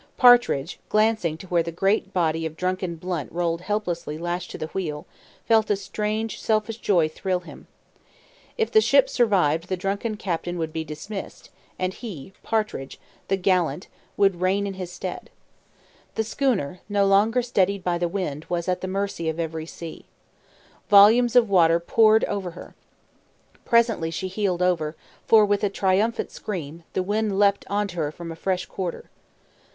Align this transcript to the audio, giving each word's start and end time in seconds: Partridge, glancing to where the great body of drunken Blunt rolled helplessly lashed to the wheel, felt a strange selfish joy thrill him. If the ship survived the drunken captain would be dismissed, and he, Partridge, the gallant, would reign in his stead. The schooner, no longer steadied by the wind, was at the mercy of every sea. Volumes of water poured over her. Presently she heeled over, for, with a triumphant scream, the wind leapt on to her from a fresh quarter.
Partridge, 0.17 0.79
glancing 0.89 1.37
to 1.37 1.45
where 1.45 1.61
the 1.61 1.71
great 1.71 2.11
body 2.11 2.43
of 2.47 2.57
drunken 2.57 2.95
Blunt 2.95 3.31
rolled 3.31 3.61
helplessly 3.61 4.17
lashed 4.17 4.49
to 4.49 4.57
the 4.57 4.65
wheel, 4.69 5.05
felt 5.47 5.69
a 5.69 5.75
strange 5.75 6.41
selfish 6.41 6.77
joy 6.79 7.07
thrill 7.07 7.41
him. 7.41 7.67
If 8.57 8.71
the 8.71 8.81
ship 8.81 9.09
survived 9.11 9.67
the 9.67 9.77
drunken 9.77 10.17
captain 10.17 10.57
would 10.57 10.73
be 10.73 10.83
dismissed, 10.83 11.51
and 11.77 11.93
he, 11.93 12.33
Partridge, 12.41 12.99
the 13.27 13.37
gallant, 13.37 13.89
would 14.17 14.41
reign 14.41 14.65
in 14.65 14.73
his 14.73 14.91
stead. 14.91 15.29
The 16.15 16.23
schooner, 16.23 16.79
no 16.89 17.05
longer 17.05 17.43
steadied 17.43 17.83
by 17.83 17.99
the 17.99 18.07
wind, 18.07 18.45
was 18.49 18.67
at 18.67 18.81
the 18.81 18.87
mercy 18.87 19.29
of 19.29 19.39
every 19.39 19.67
sea. 19.67 20.05
Volumes 20.89 21.35
of 21.35 21.47
water 21.47 21.79
poured 21.79 22.23
over 22.25 22.49
her. 22.57 22.73
Presently 23.65 24.09
she 24.09 24.29
heeled 24.29 24.63
over, 24.63 24.95
for, 25.27 25.45
with 25.45 25.63
a 25.63 25.69
triumphant 25.69 26.31
scream, 26.31 26.85
the 26.93 27.03
wind 27.03 27.37
leapt 27.37 27.65
on 27.69 27.87
to 27.89 27.97
her 27.97 28.11
from 28.11 28.31
a 28.31 28.35
fresh 28.35 28.65
quarter. 28.65 29.11